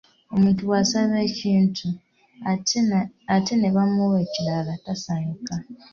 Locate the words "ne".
3.57-3.69